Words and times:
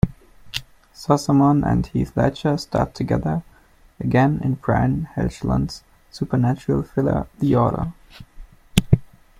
Sossamon 0.95 1.63
and 1.63 1.85
Heath 1.85 2.17
Ledger 2.17 2.57
starred 2.57 2.95
together 2.95 3.43
again 3.99 4.41
in 4.43 4.55
Brian 4.55 5.07
Helgeland's 5.15 5.83
supernatural 6.09 6.81
thriller 6.81 7.27
"The 7.37 7.55
Order". 7.55 7.93